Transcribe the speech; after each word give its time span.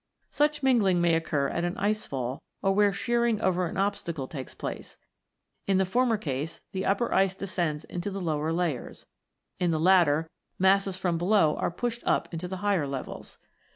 Such 0.31 0.63
mingling 0.63 0.99
may 0.99 1.13
occur 1.13 1.47
at 1.49 1.63
an 1.63 1.77
ice 1.77 2.07
fall, 2.07 2.41
or 2.63 2.73
where 2.73 2.91
shearing 2.91 3.39
over 3.39 3.67
an 3.67 3.77
obstacle 3.77 4.27
takes 4.27 4.55
place. 4.55 4.97
In 5.67 5.77
the 5.77 5.85
former 5.85 6.17
case, 6.17 6.59
the 6.71 6.87
upper 6.87 7.13
ice 7.13 7.35
descends 7.35 7.83
into 7.83 8.09
the 8.09 8.19
lower 8.19 8.51
layers; 8.51 9.05
in 9.59 9.69
the 9.69 9.79
latter, 9.79 10.27
masses 10.57 10.97
from 10.97 11.19
below 11.19 11.55
are 11.57 11.69
pushed 11.69 12.01
up 12.07 12.33
into 12.33 12.47
higher 12.57 12.87
levels. 12.87 13.37